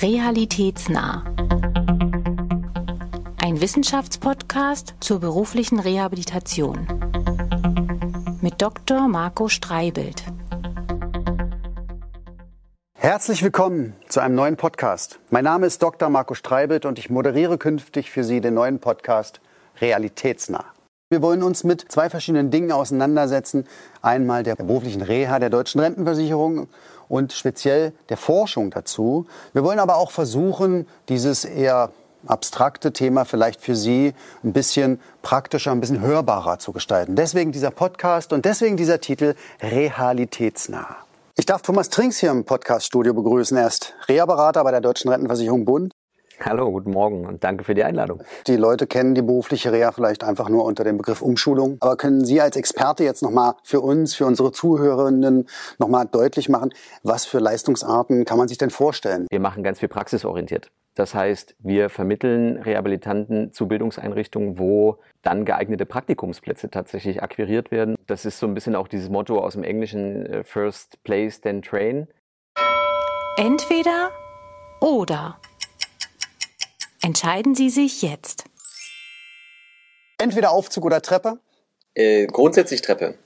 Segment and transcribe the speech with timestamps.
[0.00, 1.24] Realitätsnah.
[3.42, 6.86] Ein Wissenschaftspodcast zur beruflichen Rehabilitation.
[8.40, 9.08] Mit Dr.
[9.08, 10.22] Marco Streibelt.
[12.94, 15.18] Herzlich willkommen zu einem neuen Podcast.
[15.30, 16.08] Mein Name ist Dr.
[16.10, 19.40] Marco Streibelt und ich moderiere künftig für Sie den neuen Podcast
[19.80, 20.77] Realitätsnah.
[21.10, 23.66] Wir wollen uns mit zwei verschiedenen Dingen auseinandersetzen.
[24.02, 26.68] Einmal der beruflichen Reha der deutschen Rentenversicherung
[27.08, 29.26] und speziell der Forschung dazu.
[29.54, 31.92] Wir wollen aber auch versuchen, dieses eher
[32.26, 34.12] abstrakte Thema vielleicht für Sie
[34.44, 37.16] ein bisschen praktischer, ein bisschen hörbarer zu gestalten.
[37.16, 40.94] Deswegen dieser Podcast und deswegen dieser Titel Realitätsnah.
[41.36, 43.56] Ich darf Thomas Trinks hier im Podcaststudio begrüßen.
[43.56, 45.90] Er ist Reha-Berater bei der Deutschen Rentenversicherung Bund
[46.40, 48.22] Hallo, guten Morgen und danke für die Einladung.
[48.46, 51.78] Die Leute kennen die berufliche Reha vielleicht einfach nur unter dem Begriff Umschulung.
[51.80, 56.72] Aber können Sie als Experte jetzt nochmal für uns, für unsere Zuhörerinnen nochmal deutlich machen,
[57.02, 59.26] was für Leistungsarten kann man sich denn vorstellen?
[59.30, 60.70] Wir machen ganz viel praxisorientiert.
[60.94, 67.96] Das heißt, wir vermitteln Rehabilitanten zu Bildungseinrichtungen, wo dann geeignete Praktikumsplätze tatsächlich akquiriert werden.
[68.06, 71.62] Das ist so ein bisschen auch dieses Motto aus dem Englischen äh, First Place, then
[71.62, 72.06] Train.
[73.36, 74.10] Entweder
[74.80, 75.38] oder.
[77.08, 78.44] Entscheiden Sie sich jetzt.
[80.18, 81.40] Entweder Aufzug oder Treppe?
[81.94, 83.16] Äh, grundsätzlich Treppe.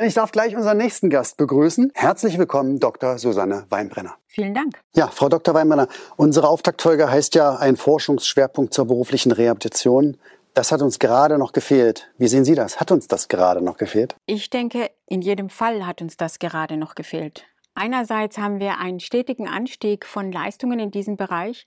[0.00, 1.90] Ich darf gleich unseren nächsten Gast begrüßen.
[1.96, 3.18] Herzlich willkommen, Dr.
[3.18, 4.14] Susanne Weinbrenner.
[4.28, 4.78] Vielen Dank.
[4.94, 5.52] Ja, Frau Dr.
[5.52, 10.16] Weinbrenner, unsere Auftaktfolge heißt ja ein Forschungsschwerpunkt zur beruflichen Rehabilitation.
[10.54, 12.12] Das hat uns gerade noch gefehlt.
[12.16, 12.78] Wie sehen Sie das?
[12.78, 14.14] Hat uns das gerade noch gefehlt?
[14.26, 17.46] Ich denke, in jedem Fall hat uns das gerade noch gefehlt.
[17.74, 21.66] Einerseits haben wir einen stetigen Anstieg von Leistungen in diesem Bereich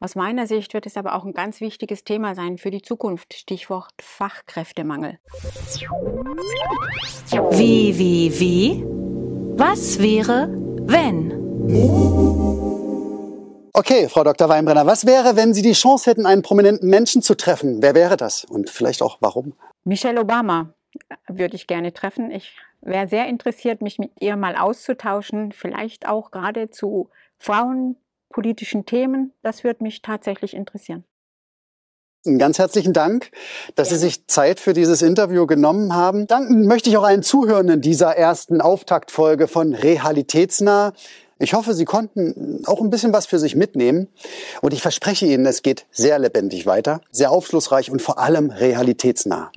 [0.00, 3.34] aus meiner Sicht wird es aber auch ein ganz wichtiges Thema sein für die Zukunft.
[3.34, 5.18] Stichwort Fachkräftemangel.
[7.50, 8.84] Wie, wie, wie?
[9.58, 10.48] Was wäre,
[10.86, 11.32] wenn?
[13.72, 14.48] Okay, Frau Dr.
[14.48, 17.82] Weinbrenner, was wäre, wenn Sie die Chance hätten, einen prominenten Menschen zu treffen?
[17.82, 18.44] Wer wäre das?
[18.44, 19.54] Und vielleicht auch warum?
[19.84, 20.74] Michelle Obama
[21.26, 22.30] würde ich gerne treffen.
[22.30, 27.96] Ich wäre sehr interessiert, mich mit ihr mal auszutauschen, vielleicht auch gerade zu Frauen,
[28.30, 29.32] politischen Themen.
[29.42, 31.04] Das würde mich tatsächlich interessieren.
[32.36, 33.30] Ganz herzlichen Dank,
[33.74, 33.96] dass ja.
[33.96, 36.26] Sie sich Zeit für dieses Interview genommen haben.
[36.26, 40.92] Danken möchte ich auch allen Zuhörenden dieser ersten Auftaktfolge von Realitätsnah.
[41.38, 44.08] Ich hoffe, Sie konnten auch ein bisschen was für sich mitnehmen.
[44.60, 49.52] Und ich verspreche Ihnen, es geht sehr lebendig weiter, sehr aufschlussreich und vor allem realitätsnah.